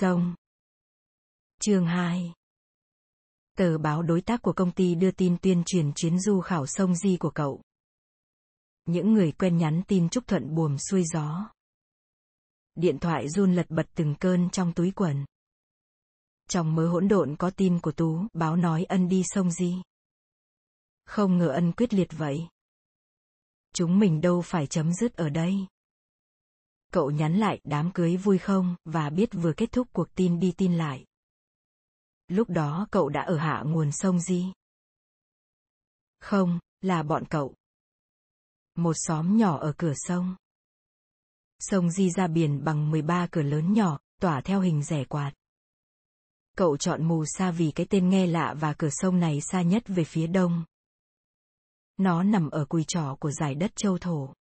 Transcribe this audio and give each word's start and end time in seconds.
Sông. 0.00 0.34
Chương 1.60 1.86
2 1.86 2.32
Tờ 3.56 3.78
báo 3.78 4.02
đối 4.02 4.20
tác 4.20 4.42
của 4.42 4.52
công 4.52 4.72
ty 4.72 4.94
đưa 4.94 5.10
tin 5.10 5.36
tuyên 5.42 5.62
truyền 5.66 5.92
chuyến 5.92 6.20
du 6.20 6.40
khảo 6.40 6.66
sông 6.66 6.96
Di 6.96 7.16
của 7.16 7.30
cậu. 7.30 7.62
Những 8.86 9.12
người 9.12 9.32
quen 9.32 9.58
nhắn 9.58 9.82
tin 9.88 10.08
chúc 10.08 10.26
thuận 10.26 10.54
buồm 10.54 10.76
xuôi 10.90 11.04
gió. 11.12 11.50
Điện 12.74 12.98
thoại 12.98 13.28
run 13.28 13.54
lật 13.54 13.66
bật 13.68 13.86
từng 13.94 14.14
cơn 14.20 14.50
trong 14.50 14.72
túi 14.72 14.90
quần. 14.90 15.24
Trong 16.48 16.74
mớ 16.74 16.88
hỗn 16.88 17.08
độn 17.08 17.36
có 17.36 17.50
tin 17.50 17.80
của 17.80 17.92
Tú, 17.92 18.26
báo 18.32 18.56
nói 18.56 18.84
ân 18.84 19.08
đi 19.08 19.22
sông 19.24 19.50
Di. 19.50 19.82
Không 21.04 21.38
ngờ 21.38 21.48
ân 21.48 21.72
quyết 21.72 21.94
liệt 21.94 22.08
vậy. 22.12 22.48
Chúng 23.74 23.98
mình 23.98 24.20
đâu 24.20 24.42
phải 24.42 24.66
chấm 24.66 24.92
dứt 24.92 25.14
ở 25.16 25.28
đây. 25.28 25.66
Cậu 26.92 27.10
nhắn 27.10 27.36
lại 27.36 27.60
đám 27.64 27.90
cưới 27.92 28.16
vui 28.16 28.38
không, 28.38 28.76
và 28.84 29.10
biết 29.10 29.28
vừa 29.32 29.52
kết 29.56 29.72
thúc 29.72 29.88
cuộc 29.92 30.14
tin 30.14 30.40
đi 30.40 30.52
tin 30.56 30.74
lại. 30.74 31.04
Lúc 32.28 32.50
đó 32.50 32.86
cậu 32.90 33.08
đã 33.08 33.22
ở 33.22 33.36
hạ 33.36 33.62
nguồn 33.66 33.92
sông 33.92 34.20
Di. 34.20 34.52
Không, 36.20 36.58
là 36.80 37.02
bọn 37.02 37.24
cậu. 37.30 37.54
Một 38.74 38.94
xóm 38.96 39.36
nhỏ 39.36 39.58
ở 39.58 39.72
cửa 39.76 39.92
sông. 39.96 40.36
Sông 41.58 41.90
Di 41.90 42.10
ra 42.10 42.26
biển 42.26 42.64
bằng 42.64 42.90
13 42.90 43.26
cửa 43.30 43.42
lớn 43.42 43.72
nhỏ, 43.72 43.98
tỏa 44.20 44.40
theo 44.40 44.60
hình 44.60 44.82
rẻ 44.82 45.04
quạt. 45.04 45.32
Cậu 46.56 46.76
chọn 46.76 47.04
mù 47.04 47.24
xa 47.24 47.50
vì 47.50 47.72
cái 47.74 47.86
tên 47.90 48.08
nghe 48.08 48.26
lạ 48.26 48.54
và 48.60 48.74
cửa 48.74 48.90
sông 48.90 49.20
này 49.20 49.40
xa 49.40 49.62
nhất 49.62 49.82
về 49.86 50.04
phía 50.04 50.26
đông. 50.26 50.64
Nó 51.96 52.22
nằm 52.22 52.50
ở 52.50 52.64
cùi 52.64 52.84
trỏ 52.84 53.16
của 53.20 53.30
giải 53.30 53.54
đất 53.54 53.70
châu 53.76 53.98
thổ. 53.98 54.34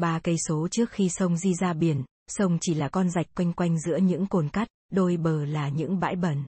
Ba 0.00 0.20
cây 0.22 0.36
số 0.48 0.68
trước 0.70 0.90
khi 0.90 1.08
sông 1.08 1.36
Di 1.36 1.54
ra 1.54 1.72
biển, 1.72 2.04
sông 2.28 2.58
chỉ 2.60 2.74
là 2.74 2.88
con 2.88 3.10
rạch 3.10 3.26
quanh 3.34 3.52
quanh 3.52 3.80
giữa 3.80 3.96
những 3.96 4.26
cồn 4.26 4.48
cắt, 4.48 4.68
đôi 4.92 5.16
bờ 5.16 5.44
là 5.44 5.68
những 5.68 6.00
bãi 6.00 6.16
bẩn. 6.16 6.44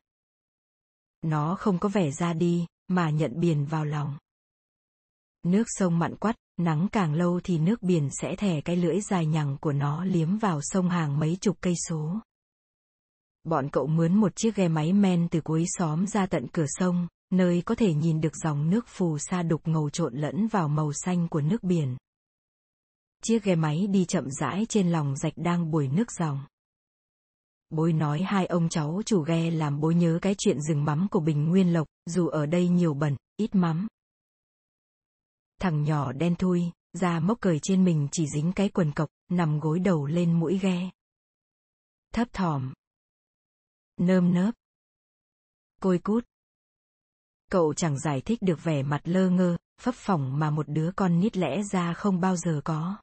Nó 1.22 1.56
không 1.58 1.78
có 1.78 1.88
vẻ 1.88 2.10
ra 2.10 2.32
đi, 2.32 2.66
mà 2.88 3.10
nhận 3.10 3.40
biển 3.40 3.64
vào 3.64 3.84
lòng. 3.84 4.18
Nước 5.42 5.64
sông 5.66 5.98
mặn 5.98 6.16
quắt, 6.16 6.36
nắng 6.56 6.88
càng 6.92 7.14
lâu 7.14 7.40
thì 7.44 7.58
nước 7.58 7.82
biển 7.82 8.08
sẽ 8.20 8.36
thè 8.36 8.60
cái 8.60 8.76
lưỡi 8.76 9.00
dài 9.00 9.26
nhằng 9.26 9.56
của 9.60 9.72
nó 9.72 10.04
liếm 10.04 10.38
vào 10.38 10.60
sông 10.62 10.90
hàng 10.90 11.18
mấy 11.18 11.36
chục 11.40 11.56
cây 11.60 11.74
số. 11.88 12.20
Bọn 13.44 13.68
cậu 13.72 13.86
mướn 13.86 14.14
một 14.14 14.36
chiếc 14.36 14.56
ghe 14.56 14.68
máy 14.68 14.92
men 14.92 15.28
từ 15.28 15.40
cuối 15.40 15.64
xóm 15.66 16.06
ra 16.06 16.26
tận 16.26 16.46
cửa 16.52 16.66
sông, 16.68 17.08
nơi 17.30 17.62
có 17.66 17.74
thể 17.74 17.94
nhìn 17.94 18.20
được 18.20 18.36
dòng 18.36 18.70
nước 18.70 18.88
phù 18.88 19.18
sa 19.18 19.42
đục 19.42 19.60
ngầu 19.64 19.90
trộn 19.90 20.14
lẫn 20.14 20.46
vào 20.46 20.68
màu 20.68 20.92
xanh 20.92 21.28
của 21.28 21.40
nước 21.40 21.62
biển. 21.62 21.96
Chiếc 23.22 23.44
ghe 23.44 23.54
máy 23.54 23.86
đi 23.86 24.04
chậm 24.04 24.30
rãi 24.30 24.66
trên 24.68 24.90
lòng 24.90 25.16
rạch 25.16 25.32
đang 25.36 25.70
bồi 25.70 25.88
nước 25.88 26.12
dòng. 26.12 26.40
Bối 27.70 27.92
nói 27.92 28.22
hai 28.22 28.46
ông 28.46 28.68
cháu 28.68 29.02
chủ 29.06 29.22
ghe 29.22 29.50
làm 29.50 29.80
bối 29.80 29.94
nhớ 29.94 30.18
cái 30.22 30.34
chuyện 30.38 30.60
rừng 30.60 30.84
mắm 30.84 31.06
của 31.10 31.20
Bình 31.20 31.48
Nguyên 31.48 31.72
Lộc, 31.72 31.88
dù 32.06 32.28
ở 32.28 32.46
đây 32.46 32.68
nhiều 32.68 32.94
bẩn, 32.94 33.16
ít 33.36 33.54
mắm. 33.54 33.88
Thằng 35.60 35.82
nhỏ 35.82 36.12
đen 36.12 36.36
thui, 36.36 36.70
da 36.92 37.20
mốc 37.20 37.38
cười 37.40 37.58
trên 37.62 37.84
mình 37.84 38.08
chỉ 38.12 38.26
dính 38.34 38.52
cái 38.52 38.68
quần 38.68 38.92
cộc, 38.92 39.08
nằm 39.28 39.60
gối 39.60 39.78
đầu 39.78 40.06
lên 40.06 40.40
mũi 40.40 40.58
ghe. 40.58 40.90
Thấp 42.14 42.28
thỏm. 42.32 42.72
Nơm 43.96 44.34
nớp. 44.34 44.54
Côi 45.80 45.98
cút. 45.98 46.26
Cậu 47.50 47.74
chẳng 47.74 47.98
giải 47.98 48.20
thích 48.20 48.38
được 48.42 48.64
vẻ 48.64 48.82
mặt 48.82 49.00
lơ 49.04 49.30
ngơ, 49.30 49.56
phấp 49.80 49.94
phỏng 49.94 50.38
mà 50.38 50.50
một 50.50 50.68
đứa 50.68 50.90
con 50.96 51.20
nít 51.20 51.36
lẽ 51.36 51.62
ra 51.72 51.94
không 51.94 52.20
bao 52.20 52.36
giờ 52.36 52.60
có. 52.64 52.96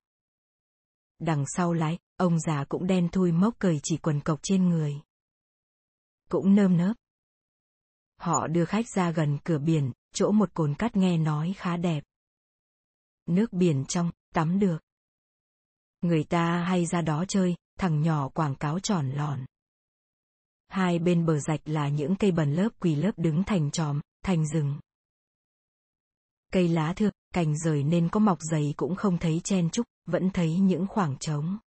Đằng 1.19 1.43
sau 1.47 1.73
lái, 1.73 1.97
ông 2.17 2.39
già 2.39 2.65
cũng 2.69 2.87
đen 2.87 3.09
thui 3.11 3.31
mốc 3.31 3.55
cười 3.59 3.79
chỉ 3.83 3.97
quần 3.97 4.19
cộc 4.19 4.39
trên 4.43 4.69
người. 4.69 5.01
Cũng 6.29 6.55
nơm 6.55 6.77
nớp. 6.77 6.95
Họ 8.17 8.47
đưa 8.47 8.65
khách 8.65 8.89
ra 8.89 9.11
gần 9.11 9.37
cửa 9.43 9.57
biển, 9.57 9.91
chỗ 10.13 10.31
một 10.31 10.53
cồn 10.53 10.75
cắt 10.75 10.95
nghe 10.95 11.17
nói 11.17 11.53
khá 11.57 11.77
đẹp. 11.77 12.03
Nước 13.25 13.53
biển 13.53 13.85
trong, 13.85 14.11
tắm 14.33 14.59
được. 14.59 14.77
Người 16.01 16.23
ta 16.23 16.63
hay 16.63 16.85
ra 16.85 17.01
đó 17.01 17.25
chơi, 17.27 17.55
thằng 17.79 18.01
nhỏ 18.01 18.29
quảng 18.29 18.55
cáo 18.55 18.79
tròn 18.79 19.09
lòn. 19.09 19.45
Hai 20.67 20.99
bên 20.99 21.25
bờ 21.25 21.39
rạch 21.39 21.61
là 21.65 21.89
những 21.89 22.15
cây 22.15 22.31
bần 22.31 22.53
lớp 22.53 22.69
quỳ 22.79 22.95
lớp 22.95 23.11
đứng 23.17 23.43
thành 23.43 23.71
tròm, 23.71 24.01
thành 24.23 24.47
rừng. 24.47 24.79
Cây 26.51 26.67
lá 26.67 26.93
thưa, 26.95 27.09
cành 27.33 27.57
rời 27.57 27.83
nên 27.83 28.09
có 28.09 28.19
mọc 28.19 28.37
dày 28.51 28.73
cũng 28.77 28.95
không 28.95 29.17
thấy 29.17 29.41
chen 29.43 29.69
chúc, 29.69 29.85
vẫn 30.05 30.29
thấy 30.29 30.59
những 30.59 30.87
khoảng 30.87 31.17
trống. 31.17 31.57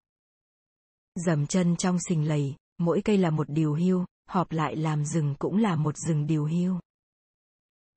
Dầm 1.15 1.47
chân 1.47 1.75
trong 1.75 1.97
sình 2.09 2.27
lầy, 2.27 2.55
mỗi 2.77 3.01
cây 3.05 3.17
là 3.17 3.29
một 3.29 3.49
điều 3.49 3.73
hưu, 3.73 4.05
họp 4.29 4.51
lại 4.51 4.75
làm 4.75 5.05
rừng 5.05 5.35
cũng 5.39 5.57
là 5.57 5.75
một 5.75 5.97
rừng 5.97 6.27
điều 6.27 6.45
hưu. 6.45 6.79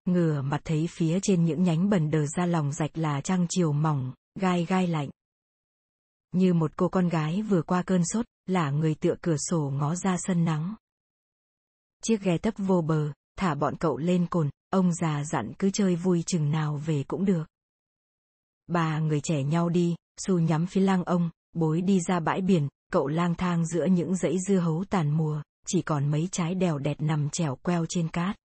Ngửa 0.04 0.42
mặt 0.42 0.60
thấy 0.64 0.88
phía 0.90 1.18
trên 1.22 1.44
những 1.44 1.62
nhánh 1.62 1.90
bần 1.90 2.10
đờ 2.10 2.26
ra 2.26 2.46
lòng 2.46 2.72
rạch 2.72 2.98
là 2.98 3.20
trăng 3.20 3.46
chiều 3.48 3.72
mỏng, 3.72 4.12
gai 4.40 4.64
gai 4.64 4.86
lạnh. 4.86 5.10
Như 6.32 6.54
một 6.54 6.76
cô 6.76 6.88
con 6.88 7.08
gái 7.08 7.42
vừa 7.42 7.62
qua 7.62 7.82
cơn 7.82 8.02
sốt, 8.04 8.26
là 8.46 8.70
người 8.70 8.94
tựa 8.94 9.14
cửa 9.20 9.36
sổ 9.36 9.70
ngó 9.74 9.94
ra 9.94 10.16
sân 10.18 10.44
nắng. 10.44 10.74
Chiếc 12.02 12.20
ghe 12.20 12.38
tấp 12.38 12.54
vô 12.58 12.80
bờ, 12.80 13.12
thả 13.38 13.54
bọn 13.54 13.76
cậu 13.76 13.96
lên 13.96 14.26
cồn, 14.26 14.50
ông 14.70 14.94
già 14.94 15.24
dặn 15.24 15.52
cứ 15.58 15.70
chơi 15.70 15.96
vui 15.96 16.22
chừng 16.26 16.50
nào 16.50 16.76
về 16.86 17.04
cũng 17.08 17.24
được. 17.24 17.44
Ba 18.66 18.98
người 18.98 19.20
trẻ 19.20 19.42
nhau 19.42 19.68
đi, 19.68 19.96
Su 20.16 20.38
nhắm 20.38 20.66
phía 20.66 20.80
lang 20.80 21.04
ông, 21.04 21.30
bối 21.52 21.80
đi 21.80 22.00
ra 22.00 22.20
bãi 22.20 22.40
biển, 22.40 22.68
cậu 22.92 23.06
lang 23.06 23.34
thang 23.34 23.66
giữa 23.66 23.84
những 23.84 24.16
dãy 24.16 24.36
dưa 24.48 24.58
hấu 24.58 24.84
tàn 24.90 25.10
mùa, 25.10 25.42
chỉ 25.66 25.82
còn 25.82 26.10
mấy 26.10 26.28
trái 26.32 26.54
đèo 26.54 26.78
đẹt 26.78 27.02
nằm 27.02 27.30
trèo 27.30 27.56
queo 27.56 27.86
trên 27.88 28.08
cát. 28.08 28.36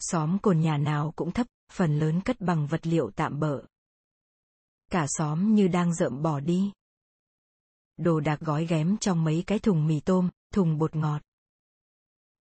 Xóm 0.00 0.38
cồn 0.38 0.60
nhà 0.60 0.76
nào 0.76 1.12
cũng 1.16 1.32
thấp, 1.32 1.46
phần 1.72 1.98
lớn 1.98 2.20
cất 2.20 2.40
bằng 2.40 2.66
vật 2.66 2.86
liệu 2.86 3.10
tạm 3.16 3.40
bợ. 3.40 3.62
Cả 4.90 5.06
xóm 5.08 5.54
như 5.54 5.68
đang 5.68 5.94
rợm 5.94 6.22
bỏ 6.22 6.40
đi. 6.40 6.72
Đồ 7.96 8.20
đạc 8.20 8.40
gói 8.40 8.66
ghém 8.66 8.96
trong 8.96 9.24
mấy 9.24 9.44
cái 9.46 9.58
thùng 9.58 9.86
mì 9.86 10.00
tôm, 10.00 10.28
thùng 10.54 10.78
bột 10.78 10.96
ngọt. 10.96 11.22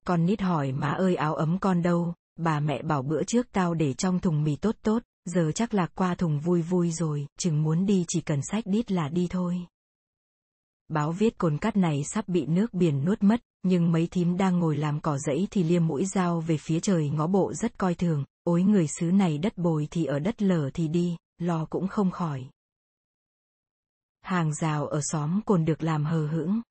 Con 0.05 0.25
nít 0.25 0.41
hỏi 0.41 0.71
má 0.71 0.87
ơi 0.89 1.15
áo 1.15 1.35
ấm 1.35 1.57
con 1.59 1.81
đâu, 1.81 2.13
bà 2.35 2.59
mẹ 2.59 2.81
bảo 2.83 3.01
bữa 3.01 3.23
trước 3.23 3.47
tao 3.51 3.73
để 3.73 3.93
trong 3.93 4.19
thùng 4.19 4.43
mì 4.43 4.55
tốt 4.55 4.75
tốt, 4.81 5.03
giờ 5.29 5.51
chắc 5.55 5.73
lạc 5.73 5.91
qua 5.95 6.15
thùng 6.15 6.39
vui 6.39 6.61
vui 6.61 6.91
rồi, 6.91 7.27
chừng 7.39 7.63
muốn 7.63 7.85
đi 7.85 8.05
chỉ 8.07 8.21
cần 8.21 8.39
sách 8.51 8.63
đít 8.67 8.91
là 8.91 9.09
đi 9.09 9.27
thôi. 9.29 9.65
Báo 10.87 11.11
viết 11.11 11.37
cồn 11.37 11.57
cắt 11.57 11.77
này 11.77 12.03
sắp 12.03 12.27
bị 12.27 12.45
nước 12.45 12.73
biển 12.73 13.05
nuốt 13.05 13.23
mất, 13.23 13.41
nhưng 13.63 13.91
mấy 13.91 14.07
thím 14.11 14.37
đang 14.37 14.59
ngồi 14.59 14.77
làm 14.77 14.99
cỏ 14.99 15.17
dẫy 15.17 15.47
thì 15.51 15.63
liêm 15.63 15.87
mũi 15.87 16.05
dao 16.05 16.41
về 16.41 16.57
phía 16.57 16.79
trời 16.79 17.09
ngó 17.09 17.27
bộ 17.27 17.53
rất 17.53 17.77
coi 17.77 17.95
thường, 17.95 18.23
ối 18.43 18.63
người 18.63 18.87
xứ 18.87 19.05
này 19.11 19.37
đất 19.37 19.57
bồi 19.57 19.87
thì 19.91 20.05
ở 20.05 20.19
đất 20.19 20.41
lở 20.41 20.69
thì 20.73 20.87
đi, 20.87 21.17
lo 21.37 21.65
cũng 21.65 21.87
không 21.87 22.11
khỏi. 22.11 22.49
Hàng 24.21 24.53
rào 24.53 24.87
ở 24.87 25.01
xóm 25.03 25.41
cồn 25.45 25.65
được 25.65 25.83
làm 25.83 26.05
hờ 26.05 26.27
hững. 26.27 26.61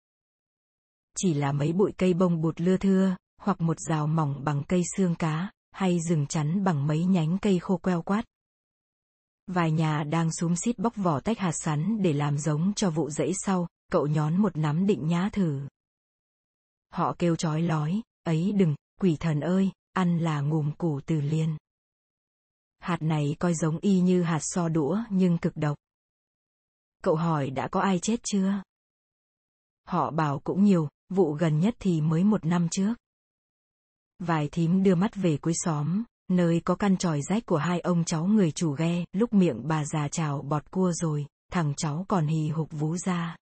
Chỉ 1.19 1.35
là 1.35 1.53
mấy 1.53 1.73
bụi 1.73 1.93
cây 1.99 2.15
bông 2.15 2.41
bụt 2.41 2.61
lưa 2.61 2.77
thưa, 2.77 3.17
hoặc 3.41 3.61
một 3.61 3.77
rào 3.81 4.07
mỏng 4.07 4.45
bằng 4.45 4.63
cây 4.69 4.83
xương 4.97 5.15
cá, 5.15 5.51
hay 5.71 5.99
rừng 6.01 6.27
chắn 6.27 6.65
bằng 6.65 6.87
mấy 6.87 7.05
nhánh 7.05 7.39
cây 7.39 7.59
khô 7.59 7.77
queo 7.77 8.03
quát. 8.03 8.25
Vài 9.49 9.73
nhà 9.73 10.05
đang 10.05 10.33
xúm 10.33 10.55
xít 10.55 10.79
bóc 10.79 10.97
vỏ 10.97 11.21
tách 11.21 11.39
hạt 11.39 11.53
sắn 11.53 12.03
để 12.03 12.13
làm 12.13 12.39
giống 12.39 12.73
cho 12.77 12.91
vụ 12.91 13.11
rẫy 13.11 13.33
sau, 13.35 13.69
cậu 13.93 14.07
nhón 14.07 14.37
một 14.37 14.57
nắm 14.57 14.87
định 14.87 15.09
nhá 15.09 15.29
thử. 15.33 15.69
Họ 16.91 17.15
kêu 17.19 17.37
chói 17.37 17.63
lói, 17.63 18.03
ấy 18.23 18.53
đừng, 18.53 18.75
quỷ 19.01 19.17
thần 19.21 19.41
ơi, 19.41 19.71
ăn 19.93 20.19
là 20.19 20.41
ngùm 20.41 20.73
củ 20.73 21.01
từ 21.07 21.21
liên. 21.21 21.57
Hạt 22.79 23.03
này 23.03 23.37
coi 23.39 23.55
giống 23.55 23.79
y 23.79 24.01
như 24.01 24.23
hạt 24.23 24.41
so 24.43 24.69
đũa 24.69 24.99
nhưng 25.11 25.39
cực 25.39 25.57
độc. 25.57 25.79
Cậu 27.03 27.17
hỏi 27.17 27.51
đã 27.51 27.69
có 27.69 27.81
ai 27.81 27.99
chết 27.99 28.21
chưa? 28.23 28.63
Họ 29.85 30.11
bảo 30.11 30.39
cũng 30.39 30.65
nhiều, 30.65 30.89
vụ 31.09 31.33
gần 31.33 31.61
nhất 31.61 31.75
thì 31.79 32.01
mới 32.01 32.25
một 32.25 32.45
năm 32.45 32.69
trước. 32.71 32.95
Vài 34.19 34.49
thím 34.53 34.83
đưa 34.83 34.95
mắt 34.95 35.11
về 35.15 35.37
cuối 35.37 35.55
xóm, 35.57 36.05
nơi 36.29 36.61
có 36.65 36.75
căn 36.75 36.97
tròi 36.97 37.23
rách 37.23 37.47
của 37.47 37.57
hai 37.57 37.81
ông 37.81 38.05
cháu 38.05 38.27
người 38.27 38.51
chủ 38.51 38.73
ghe, 38.73 39.05
lúc 39.13 39.33
miệng 39.33 39.69
bà 39.69 39.85
già 39.85 40.09
chào 40.09 40.43
bọt 40.43 40.71
cua 40.71 40.93
rồi, 40.93 41.27
thằng 41.53 41.75
cháu 41.77 42.05
còn 42.09 42.27
hì 42.27 42.49
hục 42.49 42.69
vú 42.71 42.97
ra. 42.97 43.37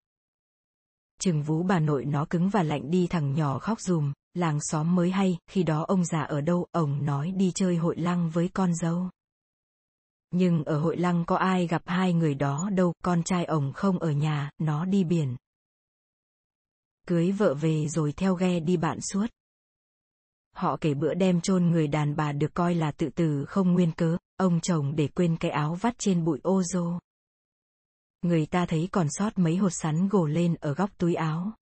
Chừng 1.21 1.43
vú 1.43 1.62
bà 1.62 1.81
nội 1.81 2.05
nó 2.05 2.25
cứng 2.31 2.49
và 2.49 2.62
lạnh 2.62 2.91
đi 2.91 3.06
thằng 3.06 3.35
nhỏ 3.35 3.59
khóc 3.59 3.81
dùm, 3.81 4.12
làng 4.35 4.59
xóm 4.61 4.94
mới 4.94 5.11
hay, 5.11 5.38
khi 5.50 5.62
đó 5.62 5.85
ông 5.88 6.05
già 6.05 6.21
ở 6.21 6.41
đâu, 6.41 6.67
ông 6.73 7.05
nói 7.06 7.33
đi 7.37 7.53
chơi 7.55 7.77
hội 7.77 7.97
lăng 7.97 8.31
với 8.31 8.49
con 8.49 8.75
dâu. 8.75 9.11
Nhưng 10.31 10.65
ở 10.65 10.79
hội 10.81 10.97
lăng 10.97 11.25
có 11.25 11.37
ai 11.37 11.67
gặp 11.67 11.83
hai 11.87 12.12
người 12.12 12.35
đó 12.35 12.71
đâu, 12.73 12.93
con 13.05 13.23
trai 13.23 13.44
ông 13.44 13.73
không 13.73 13.99
ở 13.99 14.11
nhà, 14.11 14.50
nó 14.59 14.85
đi 14.85 15.05
biển. 15.05 15.37
Cưới 17.06 17.33
vợ 17.33 17.55
về 17.55 17.88
rồi 17.88 18.12
theo 18.12 18.35
ghe 18.35 18.61
đi 18.61 18.77
bạn 18.77 18.99
suốt 19.00 19.27
họ 20.56 20.76
kể 20.81 20.94
bữa 20.94 21.14
đem 21.14 21.41
chôn 21.41 21.67
người 21.67 21.88
đàn 21.88 22.17
bà 22.17 22.32
được 22.32 22.55
coi 22.55 22.75
là 22.75 22.93
tự 22.93 23.08
tử 23.08 23.44
không 23.49 23.73
nguyên 23.73 23.93
cớ, 23.93 24.17
ông 24.37 24.61
chồng 24.61 24.97
để 24.97 25.08
quên 25.08 25.37
cái 25.37 25.50
áo 25.50 25.75
vắt 25.75 25.94
trên 25.99 26.25
bụi 26.25 26.41
ô 26.43 26.62
dô 26.62 26.99
Người 28.23 28.47
ta 28.47 28.67
thấy 28.67 28.88
còn 28.93 29.06
sót 29.11 29.38
mấy 29.38 29.56
hột 29.56 29.73
sắn 29.73 30.08
gồ 30.08 30.26
lên 30.26 30.55
ở 30.55 30.75
góc 30.75 30.91
túi 30.99 31.14
áo. 31.14 31.53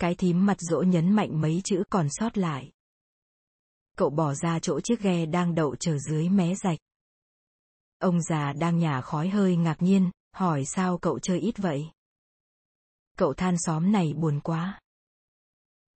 Cái 0.00 0.14
thím 0.14 0.46
mặt 0.46 0.56
dỗ 0.60 0.82
nhấn 0.82 1.12
mạnh 1.12 1.40
mấy 1.40 1.60
chữ 1.64 1.82
còn 1.90 2.06
sót 2.10 2.38
lại. 2.38 2.72
Cậu 3.96 4.10
bỏ 4.10 4.34
ra 4.34 4.58
chỗ 4.58 4.80
chiếc 4.80 5.00
ghe 5.00 5.26
đang 5.26 5.54
đậu 5.54 5.76
chờ 5.76 5.98
dưới 5.98 6.28
mé 6.28 6.54
rạch. 6.54 6.78
Ông 7.98 8.22
già 8.22 8.52
đang 8.52 8.78
nhả 8.78 9.00
khói 9.00 9.28
hơi 9.28 9.56
ngạc 9.56 9.82
nhiên, 9.82 10.10
hỏi 10.32 10.64
sao 10.64 10.98
cậu 10.98 11.18
chơi 11.18 11.40
ít 11.40 11.58
vậy? 11.58 11.90
Cậu 13.16 13.34
than 13.34 13.54
xóm 13.58 13.92
này 13.92 14.12
buồn 14.14 14.40
quá. 14.40 14.80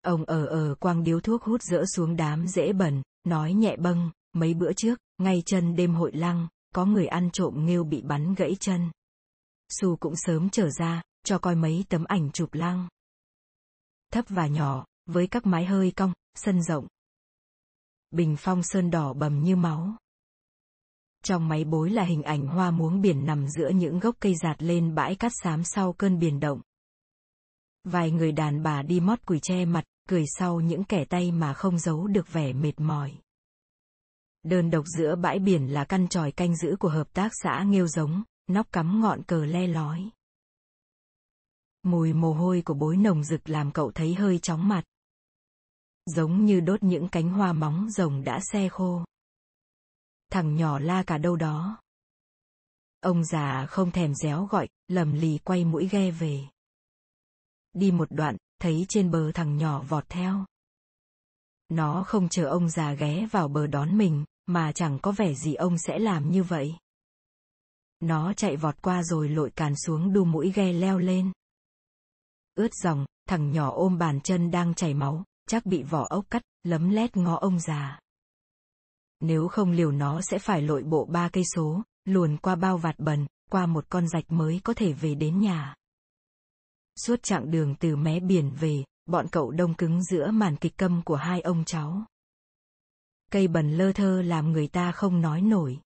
Ông 0.06 0.26
ở 0.26 0.46
ở 0.46 0.76
quang 0.76 1.04
điếu 1.04 1.20
thuốc 1.20 1.44
hút 1.44 1.62
rỡ 1.64 1.84
xuống 1.86 2.16
đám 2.16 2.48
dễ 2.48 2.74
bẩn, 2.74 3.02
nói 3.24 3.54
nhẹ 3.54 3.76
bâng, 3.78 4.12
mấy 4.34 4.54
bữa 4.54 4.74
trước, 4.74 5.00
ngay 5.18 5.44
chân 5.46 5.76
đêm 5.76 5.94
hội 5.94 6.12
lăng, 6.12 6.48
có 6.76 6.86
người 6.86 7.08
ăn 7.08 7.30
trộm 7.32 7.66
nghêu 7.66 7.84
bị 7.84 8.02
bắn 8.02 8.36
gãy 8.36 8.56
chân. 8.60 8.92
Su 9.70 9.96
cũng 9.96 10.14
sớm 10.16 10.50
trở 10.50 10.70
ra, 10.70 11.02
cho 11.24 11.38
coi 11.40 11.56
mấy 11.56 11.86
tấm 11.90 12.04
ảnh 12.04 12.32
chụp 12.32 12.54
lăng. 12.54 12.88
Thấp 14.12 14.26
và 14.30 14.48
nhỏ, 14.48 14.86
với 15.06 15.28
các 15.28 15.46
mái 15.46 15.66
hơi 15.66 15.92
cong, 15.92 16.14
sân 16.36 16.64
rộng. 16.64 16.88
Bình 18.12 18.36
phong 18.40 18.64
sơn 18.64 18.92
đỏ 18.92 19.14
bầm 19.14 19.44
như 19.44 19.56
máu. 19.56 19.96
Trong 21.24 21.48
máy 21.48 21.64
bối 21.64 21.90
là 21.90 22.04
hình 22.04 22.24
ảnh 22.24 22.48
hoa 22.48 22.72
muống 22.72 23.02
biển 23.02 23.26
nằm 23.26 23.48
giữa 23.48 23.70
những 23.70 24.00
gốc 24.00 24.16
cây 24.20 24.36
giạt 24.36 24.64
lên 24.64 24.96
bãi 24.96 25.16
cát 25.16 25.32
xám 25.44 25.64
sau 25.64 25.94
cơn 25.94 26.20
biển 26.20 26.40
động. 26.40 26.62
Vài 27.84 28.12
người 28.12 28.32
đàn 28.32 28.64
bà 28.64 28.82
đi 28.82 29.00
mót 29.00 29.26
củi 29.26 29.40
che 29.40 29.66
mặt, 29.66 29.84
cười 30.10 30.24
sau 30.28 30.60
những 30.60 30.84
kẻ 30.84 31.06
tay 31.06 31.32
mà 31.32 31.54
không 31.54 31.80
giấu 31.80 32.08
được 32.08 32.34
vẻ 32.34 32.54
mệt 32.54 32.74
mỏi. 32.78 33.14
Đơn 34.44 34.70
độc 34.70 34.86
giữa 34.98 35.16
bãi 35.16 35.40
biển 35.40 35.74
là 35.74 35.86
căn 35.86 36.08
tròi 36.08 36.32
canh 36.32 36.56
giữ 36.56 36.76
của 36.80 36.90
hợp 36.90 37.14
tác 37.14 37.32
xã 37.44 37.64
nghêu 37.64 37.88
giống, 37.88 38.24
nóc 38.48 38.72
cắm 38.72 39.02
ngọn 39.02 39.24
cờ 39.24 39.46
le 39.46 39.68
lói. 39.68 40.10
Mùi 41.84 42.14
mồ 42.14 42.34
hôi 42.34 42.62
của 42.66 42.74
bối 42.74 42.98
nồng 42.98 43.24
rực 43.24 43.50
làm 43.50 43.72
cậu 43.72 43.92
thấy 43.92 44.14
hơi 44.14 44.40
chóng 44.40 44.68
mặt. 44.68 44.84
Giống 46.06 46.46
như 46.46 46.60
đốt 46.60 46.84
những 46.84 47.08
cánh 47.10 47.30
hoa 47.30 47.54
móng 47.54 47.90
rồng 47.90 48.24
đã 48.24 48.40
xe 48.52 48.70
khô. 48.70 49.06
Thằng 50.32 50.56
nhỏ 50.56 50.80
la 50.80 51.04
cả 51.04 51.18
đâu 51.18 51.36
đó. 51.36 51.82
Ông 53.00 53.26
già 53.26 53.66
không 53.70 53.92
thèm 53.92 54.14
réo 54.16 54.46
gọi, 54.46 54.68
lầm 54.88 55.14
lì 55.14 55.38
quay 55.38 55.66
mũi 55.66 55.88
ghe 55.92 56.12
về. 56.12 56.40
Đi 57.74 57.92
một 57.92 58.08
đoạn, 58.12 58.38
thấy 58.66 58.86
trên 58.90 59.12
bờ 59.12 59.32
thằng 59.32 59.58
nhỏ 59.58 59.84
vọt 59.90 60.10
theo. 60.10 60.46
Nó 61.70 62.04
không 62.04 62.30
chờ 62.30 62.46
ông 62.46 62.70
già 62.70 62.94
ghé 62.94 63.28
vào 63.32 63.48
bờ 63.48 63.68
đón 63.68 63.98
mình, 63.98 64.26
mà 64.46 64.72
chẳng 64.72 65.00
có 65.02 65.12
vẻ 65.12 65.34
gì 65.34 65.54
ông 65.54 65.78
sẽ 65.78 66.00
làm 66.00 66.32
như 66.32 66.44
vậy. 66.44 66.76
Nó 68.00 68.34
chạy 68.34 68.56
vọt 68.58 68.82
qua 68.82 69.04
rồi 69.04 69.30
lội 69.30 69.52
càn 69.52 69.74
xuống 69.76 70.14
đu 70.14 70.26
mũi 70.26 70.52
ghe 70.56 70.74
leo 70.74 70.98
lên. 70.98 71.32
Ướt 72.56 72.74
dòng, 72.84 73.06
thằng 73.30 73.52
nhỏ 73.52 73.72
ôm 73.72 73.98
bàn 73.98 74.22
chân 74.22 74.52
đang 74.52 74.74
chảy 74.74 74.94
máu, 74.94 75.24
chắc 75.50 75.66
bị 75.66 75.84
vỏ 75.84 76.08
ốc 76.10 76.26
cắt, 76.30 76.42
lấm 76.64 76.90
lét 76.90 77.18
ngó 77.18 77.36
ông 77.36 77.60
già. 77.60 78.00
Nếu 79.20 79.48
không 79.48 79.72
liều 79.72 79.92
nó 79.92 80.22
sẽ 80.22 80.40
phải 80.40 80.62
lội 80.62 80.84
bộ 80.84 81.06
ba 81.06 81.30
cây 81.30 81.44
số, 81.56 81.84
luồn 82.06 82.38
qua 82.38 82.56
bao 82.56 82.78
vạt 82.78 83.00
bần, 83.00 83.28
qua 83.50 83.66
một 83.66 83.86
con 83.90 84.08
rạch 84.08 84.32
mới 84.32 84.62
có 84.64 84.74
thể 84.74 84.94
về 84.94 85.16
đến 85.16 85.40
nhà. 85.40 85.76
Suốt 86.96 87.24
chặng 87.24 87.52
đường 87.52 87.76
từ 87.80 87.96
mé 87.96 88.20
biển 88.20 88.52
về, 88.60 88.84
bọn 89.06 89.28
cậu 89.32 89.52
đông 89.52 89.74
cứng 89.74 90.04
giữa 90.04 90.32
màn 90.32 90.56
kịch 90.56 90.78
câm 90.78 91.02
của 91.06 91.16
hai 91.16 91.42
ông 91.42 91.66
cháu. 91.66 92.06
Cây 93.32 93.48
bần 93.48 93.72
lơ 93.72 93.92
thơ 93.92 94.22
làm 94.22 94.52
người 94.52 94.68
ta 94.68 94.92
không 94.92 95.22
nói 95.22 95.42
nổi. 95.42 95.80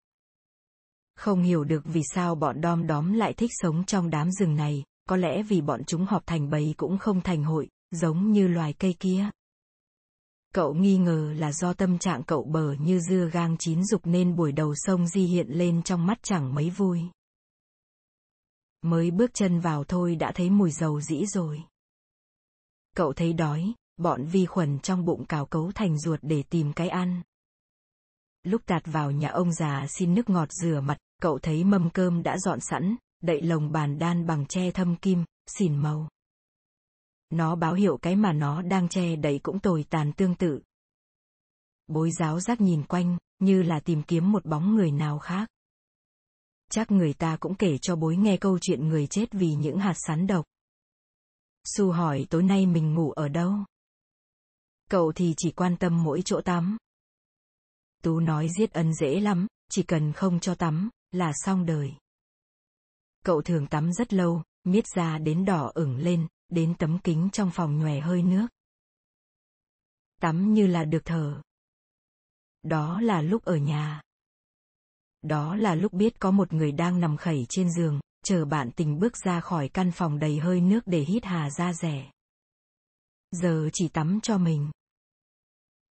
Không 1.15 1.44
hiểu 1.44 1.63
được 1.63 1.83
vì 1.86 2.01
sao 2.13 2.36
bọn 2.36 2.62
đom 2.62 2.88
đóm 2.88 3.13
lại 3.13 3.33
thích 3.33 3.51
sống 3.54 3.83
trong 3.83 4.09
đám 4.09 4.31
rừng 4.31 4.56
này, 4.56 4.83
có 5.09 5.15
lẽ 5.15 5.44
vì 5.44 5.62
bọn 5.62 5.83
chúng 5.83 6.06
họp 6.06 6.25
thành 6.25 6.50
bầy 6.50 6.74
cũng 6.77 6.98
không 6.98 7.21
thành 7.21 7.44
hội, 7.44 7.69
giống 7.92 8.31
như 8.31 8.48
loài 8.48 8.74
cây 8.74 8.95
kia. 9.00 9.30
Cậu 10.54 10.74
nghi 10.74 10.98
ngờ 10.98 11.33
là 11.38 11.51
do 11.51 11.74
tâm 11.74 11.98
trạng 11.98 12.24
cậu 12.24 12.44
bờ 12.44 12.74
như 12.80 13.00
dưa 13.00 13.30
gang 13.33 13.56
chín 13.59 13.83
dục 13.86 14.01
nên 14.04 14.36
buổi 14.36 14.51
đầu 14.51 14.74
sông 14.75 15.07
di 15.07 15.25
hiện 15.25 15.48
lên 15.50 15.83
trong 15.83 16.06
mắt 16.06 16.18
chẳng 16.21 16.56
mấy 16.56 16.69
vui. 16.69 17.01
Mới 18.82 19.12
bước 19.12 19.34
chân 19.34 19.60
vào 19.60 19.84
thôi 19.84 20.16
đã 20.16 20.32
thấy 20.36 20.50
mùi 20.50 20.72
dầu 20.72 21.02
dĩ 21.02 21.26
rồi. 21.26 21.64
Cậu 22.96 23.14
thấy 23.14 23.34
đói, 23.34 23.74
bọn 23.98 24.26
vi 24.26 24.46
khuẩn 24.46 24.80
trong 24.80 25.06
bụng 25.06 25.26
cào 25.26 25.46
cấu 25.46 25.72
thành 25.72 26.00
ruột 26.00 26.20
để 26.22 26.44
tìm 26.44 26.74
cái 26.74 26.90
ăn. 26.90 27.22
Lúc 28.44 28.62
tạt 28.66 28.82
vào 28.86 29.12
nhà 29.12 29.30
ông 29.30 29.54
già 29.54 29.86
xin 29.90 30.14
nước 30.14 30.30
ngọt 30.30 30.52
rửa 30.52 30.82
mặt, 30.82 30.98
cậu 31.22 31.40
thấy 31.40 31.64
mâm 31.64 31.90
cơm 31.90 32.24
đã 32.24 32.38
dọn 32.38 32.60
sẵn, 32.60 32.96
đậy 33.22 33.42
lồng 33.42 33.72
bàn 33.72 34.00
đan 34.00 34.28
bằng 34.28 34.46
tre 34.46 34.72
thâm 34.72 34.96
kim, 34.96 35.26
xỉn 35.48 35.76
màu. 35.76 36.10
Nó 37.30 37.56
báo 37.56 37.74
hiệu 37.74 37.98
cái 37.98 38.16
mà 38.16 38.34
nó 38.34 38.62
đang 38.62 38.90
che 38.90 39.16
đậy 39.16 39.40
cũng 39.44 39.60
tồi 39.60 39.86
tàn 39.90 40.14
tương 40.14 40.36
tự. 40.36 40.62
Bối 41.88 42.12
giáo 42.12 42.40
giác 42.40 42.62
nhìn 42.62 42.84
quanh, 42.84 43.18
như 43.40 43.64
là 43.64 43.80
tìm 43.80 44.04
kiếm 44.04 44.32
một 44.32 44.46
bóng 44.46 44.76
người 44.76 44.92
nào 44.92 45.20
khác. 45.20 45.50
Chắc 46.72 46.92
người 46.92 47.14
ta 47.14 47.38
cũng 47.40 47.56
kể 47.56 47.78
cho 47.78 47.96
bối 47.96 48.16
nghe 48.16 48.38
câu 48.38 48.60
chuyện 48.62 48.88
người 48.88 49.08
chết 49.08 49.25
vì 49.31 49.54
những 49.54 49.78
hạt 49.78 49.96
sắn 50.08 50.28
độc. 50.28 50.46
Su 51.64 51.92
hỏi 51.92 52.28
tối 52.30 52.44
nay 52.44 52.66
mình 52.66 52.94
ngủ 52.94 53.12
ở 53.12 53.28
đâu? 53.28 53.54
Cậu 54.90 55.12
thì 55.12 55.34
chỉ 55.38 55.52
quan 55.52 55.78
tâm 55.78 56.04
mỗi 56.04 56.22
chỗ 56.25 56.42
tắm. 56.42 56.78
Tú 58.04 58.19
nói 58.19 58.48
giết 58.58 58.74
ân 58.74 58.94
dễ 58.94 59.19
lắm, 59.19 59.48
chỉ 59.69 59.84
cần 59.84 60.14
không 60.14 60.40
cho 60.40 60.56
tắm, 60.56 60.90
là 61.12 61.31
xong 61.36 61.66
đời. 61.66 61.94
Cậu 63.25 63.42
thường 63.42 63.68
tắm 63.68 63.94
rất 63.94 64.14
lâu, 64.14 64.44
miết 64.64 64.88
ra 64.96 65.18
đến 65.18 65.46
đỏ 65.46 65.72
ửng 65.75 65.98
lên, 65.98 66.28
đến 66.50 66.75
tấm 66.80 67.00
kính 67.04 67.30
trong 67.34 67.52
phòng 67.54 67.80
nhòe 67.80 68.00
hơi 68.00 68.24
nước. 68.24 68.48
Tắm 70.22 70.54
như 70.54 70.68
là 70.68 70.86
được 70.86 71.06
thở. 71.06 71.42
Đó 72.64 73.02
là 73.02 73.22
lúc 73.22 73.44
ở 73.44 73.56
nhà. 73.56 74.02
Đó 75.28 75.56
là 75.56 75.76
lúc 75.76 75.94
biết 75.94 76.20
có 76.20 76.32
một 76.32 76.54
người 76.54 76.72
đang 76.72 77.00
nằm 77.00 77.18
khẩy 77.18 77.46
trên 77.50 77.72
giường, 77.72 78.00
chờ 78.26 78.46
bạn 78.46 78.72
tình 78.72 79.00
bước 79.00 79.18
ra 79.18 79.40
khỏi 79.40 79.70
căn 79.70 79.92
phòng 79.92 80.20
đầy 80.20 80.40
hơi 80.40 80.62
nước 80.62 80.80
để 80.86 81.00
hít 81.00 81.26
hà 81.26 81.50
ra 81.50 81.74
rẻ. 81.74 82.12
Giờ 83.32 83.70
chỉ 83.74 83.88
tắm 83.88 84.20
cho 84.24 84.38
mình. 84.38 84.72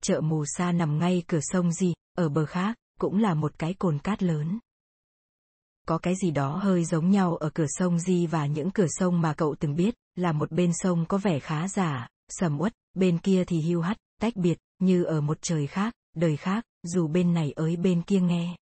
Chợ 0.04 0.22
mù 0.22 0.46
sa 0.46 0.72
nằm 0.72 1.00
ngay 1.00 1.24
cửa 1.28 1.40
sông 1.42 1.72
gì 1.72 1.94
ở 2.18 2.30
bờ 2.30 2.46
khác, 2.46 2.75
cũng 3.00 3.18
là 3.18 3.34
một 3.34 3.60
cái 3.60 3.74
cồn 3.74 4.00
cát 4.00 4.24
lớn. 4.24 4.60
Có 5.88 5.98
cái 5.98 6.13
gì 6.16 6.32
đó 6.32 6.56
hơi 6.58 6.86
giống 6.86 7.10
nhau 7.10 7.36
ở 7.36 7.50
cửa 7.50 7.68
sông 7.68 8.00
Di 8.00 8.28
và 8.28 8.46
những 8.46 8.72
cửa 8.72 8.88
sông 8.90 9.22
mà 9.22 9.34
cậu 9.34 9.56
từng 9.60 9.75
biết, 9.75 9.96
là 10.16 10.32
một 10.32 10.52
bên 10.52 10.72
sông 10.74 11.06
có 11.06 11.18
vẻ 11.18 11.40
khá 11.40 11.68
giả, 11.68 12.08
sầm 12.30 12.60
uất, 12.60 12.74
bên 12.94 13.18
kia 13.18 13.44
thì 13.48 13.58
hiu 13.58 13.82
hắt, 13.82 13.98
tách 14.22 14.36
biệt, 14.36 14.58
như 14.80 15.04
ở 15.04 15.22
một 15.22 15.38
trời 15.42 15.68
khác, 15.68 15.94
đời 16.16 16.38
khác, 16.38 16.63
dù 16.84 17.08
bên 17.08 17.34
này 17.34 17.52
ới 17.52 17.75
bên 17.75 18.02
kia 18.02 18.20
nghe. 18.20 18.56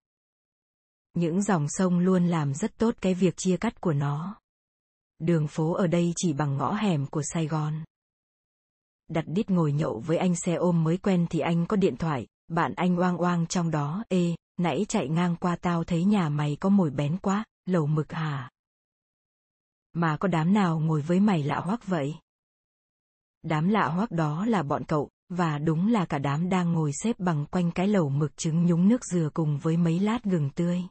Những 1.15 1.43
dòng 1.43 1.67
sông 1.69 1.99
luôn 1.99 2.27
làm 2.27 2.55
rất 2.55 2.79
tốt 2.79 2.95
cái 3.01 3.15
việc 3.15 3.35
chia 3.37 3.57
cắt 3.57 3.81
của 3.81 3.93
nó. 3.93 4.41
Đường 5.19 5.49
phố 5.49 5.73
ở 5.73 5.87
đây 5.87 6.13
chỉ 6.17 6.33
bằng 6.33 6.57
ngõ 6.57 6.75
hẻm 6.75 7.07
của 7.07 7.23
Sài 7.23 7.47
Gòn. 7.47 7.85
Đặt 9.09 9.25
đít 9.27 9.51
ngồi 9.51 9.73
nhậu 9.73 10.03
với 10.07 10.17
anh 10.17 10.37
xe 10.37 10.55
ôm 10.55 10.85
mới 10.85 10.97
quen 10.97 11.27
thì 11.31 11.41
anh 11.41 11.67
có 11.67 11.77
điện 11.77 11.97
thoại, 11.97 12.27
bạn 12.49 12.73
anh 12.77 12.97
oang 12.97 13.17
oang 13.17 13.47
trong 13.47 13.71
đó, 13.71 14.05
ê, 14.09 14.35
nãy 14.57 14.85
chạy 14.89 15.09
ngang 15.09 15.37
qua 15.37 15.57
tao 15.57 15.85
thấy 15.85 16.05
nhà 16.05 16.29
mày 16.29 16.57
có 16.61 16.69
mồi 16.69 16.91
bén 16.91 17.19
quá, 17.19 17.45
lẩu 17.67 17.87
mực 17.87 18.13
hả? 18.13 18.51
Mà 19.93 20.17
có 20.17 20.29
đám 20.29 20.53
nào 20.53 20.81
ngồi 20.81 21.03
với 21.03 21.21
mày 21.21 21.43
lạ 21.43 21.61
hoắc 21.65 21.87
vậy? 21.87 22.15
Đám 23.43 23.69
lạ 23.69 23.89
hoắc 23.89 24.11
đó 24.11 24.47
là 24.47 24.63
bọn 24.63 24.85
cậu, 24.85 25.11
và 25.29 25.59
đúng 25.59 25.89
là 25.89 26.07
cả 26.07 26.19
đám 26.19 26.49
đang 26.49 26.73
ngồi 26.73 26.91
xếp 27.03 27.17
bằng 27.19 27.47
quanh 27.47 27.71
cái 27.71 27.89
lẩu 27.89 28.09
mực 28.09 28.37
trứng 28.37 28.67
nhúng 28.67 28.89
nước 28.89 29.05
dừa 29.05 29.31
cùng 29.35 29.59
với 29.59 29.77
mấy 29.77 30.01
lát 30.01 30.25
gừng 30.25 30.51
tươi. 30.51 30.83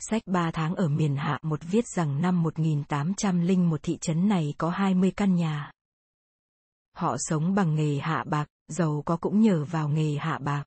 Sách 0.00 0.22
3 0.26 0.50
tháng 0.50 0.74
ở 0.74 0.88
miền 0.88 1.16
Hạ 1.16 1.38
một 1.42 1.60
viết 1.70 1.86
rằng 1.86 2.22
năm 2.22 2.42
1801 2.42 3.82
thị 3.82 3.98
trấn 4.00 4.28
này 4.28 4.54
có 4.58 4.70
20 4.70 5.12
căn 5.16 5.34
nhà. 5.34 5.72
Họ 6.96 7.16
sống 7.18 7.54
bằng 7.54 7.74
nghề 7.74 7.98
hạ 7.98 8.24
bạc, 8.26 8.46
giàu 8.68 9.02
có 9.06 9.16
cũng 9.16 9.40
nhờ 9.40 9.64
vào 9.64 9.88
nghề 9.88 10.16
hạ 10.16 10.38
bạc. 10.38 10.64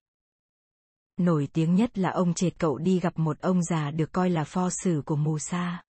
Nổi 1.17 1.47
tiếng 1.53 1.75
nhất 1.75 1.97
là 1.97 2.09
ông 2.09 2.33
trệt 2.33 2.59
cậu 2.59 2.77
đi 2.77 2.99
gặp 2.99 3.19
một 3.19 3.39
ông 3.39 3.63
già 3.63 3.91
được 3.91 4.11
coi 4.11 4.29
là 4.29 4.43
pho 4.43 4.69
sử 4.83 5.01
của 5.05 5.15
mù 5.15 5.39
sa. 5.39 5.83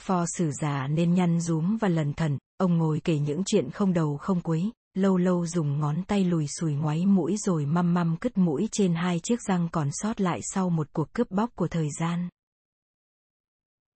Pho 0.00 0.26
sử 0.26 0.50
già 0.60 0.86
nên 0.86 1.14
nhăn 1.14 1.40
rúm 1.40 1.76
và 1.76 1.88
lần 1.88 2.12
thần, 2.12 2.38
ông 2.56 2.78
ngồi 2.78 3.00
kể 3.04 3.18
những 3.18 3.42
chuyện 3.46 3.70
không 3.70 3.92
đầu 3.92 4.16
không 4.16 4.40
cuối, 4.40 4.70
lâu 4.94 5.16
lâu 5.16 5.46
dùng 5.46 5.78
ngón 5.78 6.02
tay 6.08 6.24
lùi 6.24 6.46
xùi 6.46 6.74
ngoáy 6.74 7.06
mũi 7.06 7.36
rồi 7.36 7.66
măm 7.66 7.94
măm 7.94 8.16
cứt 8.20 8.38
mũi 8.38 8.68
trên 8.72 8.94
hai 8.94 9.20
chiếc 9.20 9.42
răng 9.42 9.68
còn 9.72 9.88
sót 9.92 10.20
lại 10.20 10.40
sau 10.42 10.70
một 10.70 10.88
cuộc 10.92 11.12
cướp 11.12 11.30
bóc 11.30 11.50
của 11.54 11.68
thời 11.68 11.88
gian. 12.00 12.28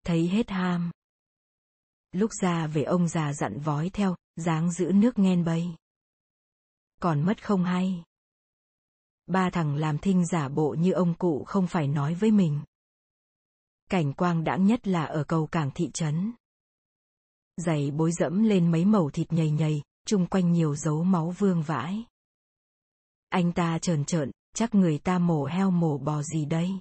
Thấy 0.05 0.27
hết 0.27 0.49
ham. 0.49 0.91
Lúc 2.11 2.31
ra 2.41 2.67
về 2.67 2.83
ông 2.83 3.07
già 3.07 3.33
dặn 3.33 3.59
vói 3.59 3.89
theo, 3.89 4.15
dáng 4.35 4.71
giữ 4.71 4.91
nước 4.91 5.19
nghen 5.19 5.45
bay. 5.45 5.75
Còn 7.01 7.25
mất 7.25 7.45
không 7.45 7.63
hay. 7.63 8.03
Ba 9.25 9.49
thằng 9.49 9.75
làm 9.75 9.97
thinh 9.97 10.25
giả 10.25 10.49
bộ 10.49 10.75
như 10.79 10.91
ông 10.91 11.13
cụ 11.13 11.43
không 11.47 11.67
phải 11.67 11.87
nói 11.87 12.13
với 12.13 12.31
mình. 12.31 12.61
Cảnh 13.89 14.13
quang 14.13 14.43
đãng 14.43 14.65
nhất 14.65 14.87
là 14.87 15.05
ở 15.05 15.23
cầu 15.23 15.47
cảng 15.47 15.71
thị 15.75 15.89
trấn. 15.93 16.33
Giày 17.57 17.91
bối 17.91 18.11
dẫm 18.11 18.43
lên 18.43 18.71
mấy 18.71 18.85
mẩu 18.85 19.09
thịt 19.09 19.33
nhầy 19.33 19.51
nhầy, 19.51 19.81
chung 20.05 20.27
quanh 20.27 20.51
nhiều 20.51 20.75
dấu 20.75 21.03
máu 21.03 21.31
vương 21.31 21.61
vãi. 21.61 22.05
Anh 23.29 23.51
ta 23.51 23.79
trờn 23.79 24.05
trợn, 24.05 24.31
chắc 24.53 24.75
người 24.75 24.97
ta 24.97 25.19
mổ 25.19 25.45
heo 25.45 25.71
mổ 25.71 25.97
bò 25.97 26.21
gì 26.21 26.45
đây? 26.45 26.71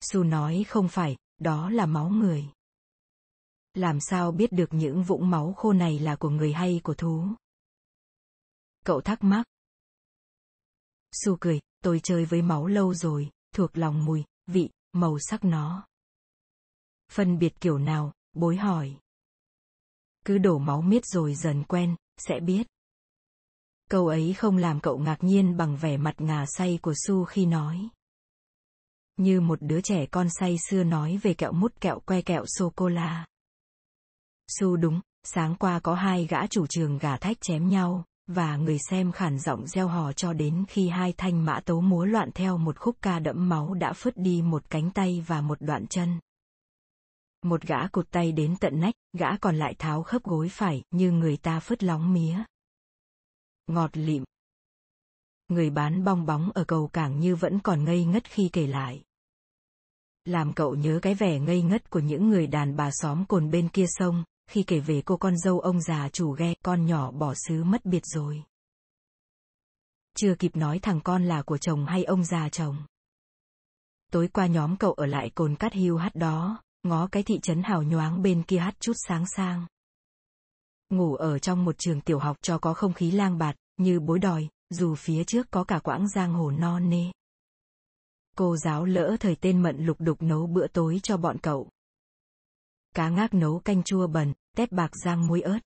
Su 0.00 0.24
nói 0.24 0.64
không 0.68 0.88
phải, 0.88 1.16
đó 1.38 1.70
là 1.70 1.86
máu 1.86 2.08
người. 2.08 2.46
Làm 3.74 4.00
sao 4.00 4.32
biết 4.32 4.52
được 4.52 4.68
những 4.70 5.02
vũng 5.02 5.30
máu 5.30 5.52
khô 5.52 5.72
này 5.72 5.98
là 5.98 6.16
của 6.16 6.30
người 6.30 6.52
hay 6.52 6.80
của 6.84 6.94
thú? 6.94 7.28
Cậu 8.84 9.00
thắc 9.00 9.24
mắc. 9.24 9.44
Su 11.12 11.36
cười, 11.40 11.60
tôi 11.82 12.00
chơi 12.02 12.24
với 12.24 12.42
máu 12.42 12.66
lâu 12.66 12.94
rồi, 12.94 13.30
thuộc 13.52 13.78
lòng 13.78 14.04
mùi, 14.04 14.24
vị, 14.46 14.70
màu 14.92 15.18
sắc 15.18 15.44
nó. 15.44 15.86
Phân 17.12 17.38
biệt 17.38 17.60
kiểu 17.60 17.78
nào, 17.78 18.12
bối 18.32 18.56
hỏi. 18.56 18.98
Cứ 20.26 20.38
đổ 20.38 20.58
máu 20.58 20.82
miết 20.82 21.06
rồi 21.06 21.34
dần 21.34 21.64
quen, 21.64 21.96
sẽ 22.18 22.40
biết. 22.40 22.66
Câu 23.90 24.06
ấy 24.06 24.34
không 24.38 24.56
làm 24.56 24.80
cậu 24.80 24.98
ngạc 24.98 25.24
nhiên 25.24 25.56
bằng 25.56 25.76
vẻ 25.76 25.96
mặt 25.96 26.14
ngà 26.18 26.44
say 26.46 26.78
của 26.82 26.94
Su 27.06 27.24
khi 27.24 27.46
nói. 27.46 27.88
Như 29.16 29.40
một 29.40 29.58
đứa 29.62 29.80
trẻ 29.80 30.06
con 30.06 30.26
say 30.30 30.56
xưa 30.70 30.84
nói 30.84 31.18
về 31.22 31.34
kẹo 31.34 31.52
mút 31.52 31.80
kẹo 31.80 32.00
que 32.00 32.22
kẹo 32.22 32.44
sô-cô-la. 32.46 33.26
Su 34.48 34.76
đúng, 34.76 35.00
sáng 35.24 35.54
qua 35.54 35.80
có 35.80 35.94
hai 35.94 36.26
gã 36.26 36.46
chủ 36.46 36.66
trường 36.66 36.98
gà 36.98 37.16
thách 37.16 37.40
chém 37.40 37.68
nhau, 37.68 38.04
và 38.26 38.56
người 38.56 38.78
xem 38.90 39.12
khản 39.12 39.38
giọng 39.38 39.66
gieo 39.66 39.88
hò 39.88 40.12
cho 40.12 40.32
đến 40.32 40.64
khi 40.68 40.88
hai 40.88 41.14
thanh 41.16 41.44
mã 41.44 41.60
tấu 41.60 41.80
múa 41.80 42.04
loạn 42.04 42.30
theo 42.34 42.58
một 42.58 42.78
khúc 42.78 42.96
ca 43.02 43.18
đẫm 43.18 43.48
máu 43.48 43.74
đã 43.74 43.92
phứt 43.92 44.16
đi 44.16 44.42
một 44.42 44.70
cánh 44.70 44.90
tay 44.90 45.24
và 45.26 45.40
một 45.40 45.58
đoạn 45.60 45.86
chân. 45.86 46.18
Một 47.46 47.62
gã 47.62 47.88
cụt 47.88 48.10
tay 48.10 48.32
đến 48.32 48.56
tận 48.60 48.80
nách, 48.80 48.94
gã 49.12 49.36
còn 49.36 49.56
lại 49.56 49.74
tháo 49.78 50.02
khớp 50.02 50.22
gối 50.22 50.48
phải, 50.48 50.82
như 50.90 51.10
người 51.10 51.36
ta 51.36 51.60
phứt 51.60 51.82
lóng 51.82 52.12
mía. 52.12 52.44
Ngọt 53.66 53.90
lịm. 53.96 54.24
Người 55.48 55.70
bán 55.70 56.04
bong 56.04 56.26
bóng 56.26 56.50
ở 56.54 56.64
cầu 56.64 56.88
cảng 56.88 57.20
như 57.20 57.36
vẫn 57.36 57.58
còn 57.58 57.84
ngây 57.84 58.04
ngất 58.04 58.30
khi 58.30 58.50
kể 58.52 58.66
lại. 58.66 59.04
Làm 60.24 60.52
cậu 60.52 60.74
nhớ 60.74 60.98
cái 61.02 61.14
vẻ 61.14 61.38
ngây 61.40 61.62
ngất 61.62 61.90
của 61.90 61.98
những 61.98 62.28
người 62.28 62.46
đàn 62.46 62.76
bà 62.76 62.90
xóm 62.92 63.24
cồn 63.24 63.50
bên 63.50 63.68
kia 63.68 63.86
sông, 63.88 64.24
khi 64.46 64.62
kể 64.62 64.80
về 64.80 65.02
cô 65.04 65.16
con 65.16 65.38
dâu 65.38 65.60
ông 65.60 65.80
già 65.80 66.08
chủ 66.08 66.30
ghe 66.30 66.54
con 66.62 66.86
nhỏ 66.86 67.10
bỏ 67.10 67.34
xứ 67.36 67.64
mất 67.64 67.84
biệt 67.84 68.06
rồi. 68.06 68.42
Chưa 70.16 70.34
kịp 70.34 70.56
nói 70.56 70.78
thằng 70.78 71.00
con 71.00 71.24
là 71.24 71.42
của 71.42 71.58
chồng 71.58 71.86
hay 71.86 72.04
ông 72.04 72.24
già 72.24 72.48
chồng. 72.48 72.76
Tối 74.12 74.28
qua 74.28 74.46
nhóm 74.46 74.76
cậu 74.76 74.92
ở 74.92 75.06
lại 75.06 75.30
cồn 75.30 75.56
cắt 75.56 75.74
hưu 75.74 75.96
hát 75.96 76.14
đó, 76.14 76.62
ngó 76.88 77.06
cái 77.12 77.22
thị 77.22 77.38
trấn 77.42 77.62
hào 77.62 77.82
nhoáng 77.82 78.22
bên 78.22 78.42
kia 78.42 78.58
hát 78.58 78.74
chút 78.80 78.92
sáng 79.08 79.24
sang. 79.36 79.66
Ngủ 80.90 81.14
ở 81.14 81.38
trong 81.38 81.64
một 81.64 81.78
trường 81.78 82.00
tiểu 82.00 82.18
học 82.18 82.36
cho 82.42 82.58
có 82.58 82.74
không 82.74 82.92
khí 82.92 83.10
lang 83.10 83.38
bạt, 83.38 83.56
như 83.76 84.00
bối 84.00 84.18
đòi, 84.18 84.48
dù 84.70 84.94
phía 84.94 85.24
trước 85.24 85.46
có 85.50 85.64
cả 85.64 85.78
quãng 85.78 86.08
giang 86.08 86.34
hồ 86.34 86.50
no 86.50 86.80
nê. 86.80 87.10
Cô 88.36 88.56
giáo 88.56 88.84
lỡ 88.84 89.16
thời 89.20 89.36
tên 89.36 89.62
mận 89.62 89.86
lục 89.86 89.96
đục 90.00 90.22
nấu 90.22 90.46
bữa 90.46 90.66
tối 90.66 91.00
cho 91.02 91.16
bọn 91.16 91.38
cậu 91.38 91.70
cá 92.94 93.08
ngác 93.08 93.34
nấu 93.34 93.58
canh 93.58 93.82
chua 93.82 94.06
bần, 94.06 94.32
tép 94.56 94.72
bạc 94.72 94.90
rang 95.04 95.26
muối 95.26 95.40
ớt. 95.40 95.58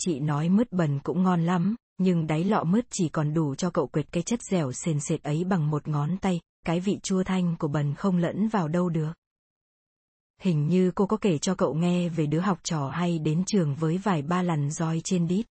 Chị 0.00 0.20
nói 0.20 0.48
mứt 0.48 0.72
bần 0.72 0.98
cũng 1.02 1.22
ngon 1.22 1.42
lắm, 1.42 1.76
nhưng 1.98 2.26
đáy 2.26 2.44
lọ 2.44 2.64
mứt 2.64 2.86
chỉ 2.90 3.08
còn 3.08 3.34
đủ 3.34 3.54
cho 3.54 3.70
cậu 3.70 3.86
quệt 3.86 4.12
cái 4.12 4.22
chất 4.22 4.42
dẻo 4.42 4.72
sền 4.72 5.00
sệt 5.00 5.22
ấy 5.22 5.44
bằng 5.44 5.70
một 5.70 5.88
ngón 5.88 6.16
tay, 6.16 6.40
cái 6.66 6.80
vị 6.80 6.98
chua 7.02 7.22
thanh 7.22 7.56
của 7.58 7.68
bần 7.68 7.94
không 7.94 8.16
lẫn 8.16 8.48
vào 8.48 8.68
đâu 8.68 8.88
được. 8.88 9.12
Hình 10.42 10.68
như 10.68 10.90
cô 10.94 11.06
có 11.06 11.16
kể 11.16 11.38
cho 11.38 11.54
cậu 11.54 11.74
nghe 11.74 12.08
về 12.08 12.26
đứa 12.26 12.40
học 12.40 12.58
trò 12.62 12.88
hay 12.88 13.18
đến 13.18 13.42
trường 13.46 13.74
với 13.74 13.98
vài 13.98 14.22
ba 14.22 14.42
lần 14.42 14.70
roi 14.70 15.00
trên 15.04 15.28
đít. 15.28 15.46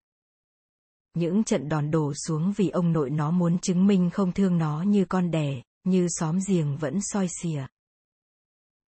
Những 1.14 1.44
trận 1.44 1.70
đòn 1.70 1.92
đổ 1.92 2.14
xuống 2.14 2.54
vì 2.58 2.70
ông 2.70 2.94
nội 2.94 3.10
nó 3.10 3.32
muốn 3.32 3.60
chứng 3.60 3.88
minh 3.88 4.10
không 4.10 4.32
thương 4.32 4.58
nó 4.58 4.82
như 4.82 5.06
con 5.06 5.32
đẻ, 5.32 5.62
như 5.84 6.08
xóm 6.10 6.40
giềng 6.48 6.78
vẫn 6.78 7.00
soi 7.02 7.28
xìa. 7.42 7.66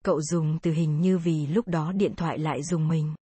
Cậu 0.04 0.22
dùng 0.22 0.60
từ 0.62 0.72
hình 0.72 1.02
như 1.02 1.18
vì 1.18 1.48
lúc 1.48 1.68
đó 1.68 1.92
điện 1.92 2.16
thoại 2.16 2.38
lại 2.38 2.64
dùng 2.64 2.88
mình. 2.88 3.16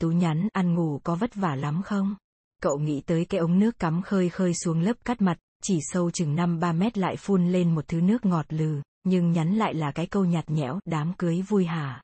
Tú 0.00 0.08
nhắn 0.08 0.48
ăn 0.52 0.74
ngủ 0.74 1.00
có 1.04 1.14
vất 1.14 1.34
vả 1.34 1.56
lắm 1.56 1.82
không? 1.84 2.16
Cậu 2.62 2.78
nghĩ 2.78 3.00
tới 3.06 3.24
cái 3.24 3.40
ống 3.40 3.58
nước 3.58 3.78
cắm 3.78 4.02
khơi 4.02 4.28
khơi 4.28 4.54
xuống 4.54 4.80
lớp 4.80 4.96
cắt 5.04 5.22
mặt, 5.22 5.38
chỉ 5.62 5.78
sâu 5.82 6.10
chừng 6.10 6.36
5-3 6.36 6.78
mét 6.78 6.98
lại 6.98 7.16
phun 7.16 7.48
lên 7.48 7.74
một 7.74 7.88
thứ 7.88 8.00
nước 8.00 8.24
ngọt 8.24 8.46
lừ, 8.48 8.80
nhưng 9.06 9.32
nhắn 9.32 9.54
lại 9.54 9.74
là 9.74 9.92
cái 9.92 10.06
câu 10.06 10.24
nhạt 10.24 10.50
nhẽo, 10.50 10.78
đám 10.84 11.12
cưới 11.18 11.42
vui 11.48 11.64
hả? 11.64 12.02